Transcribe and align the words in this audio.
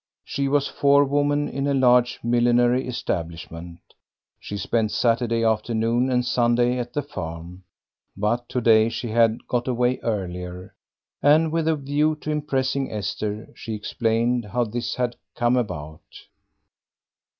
She 0.25 0.47
was 0.47 0.67
forewoman 0.67 1.47
in 1.47 1.67
a 1.67 1.75
large 1.75 2.19
millinery 2.23 2.87
establishment. 2.87 3.81
She 4.39 4.57
spent 4.57 4.89
Saturday 4.91 5.43
afternoon 5.43 6.09
and 6.09 6.25
Sunday 6.25 6.79
at 6.79 6.93
the 6.93 7.03
farm, 7.03 7.65
but 8.17 8.49
to 8.49 8.61
day 8.61 8.89
she 8.89 9.09
had 9.09 9.45
got 9.47 9.67
away 9.67 9.99
earlier, 9.99 10.73
and 11.21 11.51
with 11.51 11.65
the 11.65 11.75
view 11.75 12.15
to 12.21 12.31
impressing 12.31 12.91
Esther, 12.91 13.49
she 13.53 13.75
explained 13.75 14.45
how 14.45 14.63
this 14.63 14.95
had 14.95 15.17
come 15.35 15.55
about. 15.55 16.01